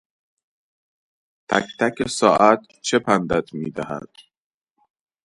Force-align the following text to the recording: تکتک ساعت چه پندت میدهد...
تکتک 1.49 1.97
ساعت 2.17 2.61
چه 2.87 2.97
پندت 3.05 3.53
میدهد... 3.53 4.11